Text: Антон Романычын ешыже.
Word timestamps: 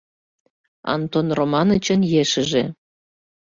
Антон 0.95 1.27
Романычын 1.39 2.01
ешыже. 2.21 2.63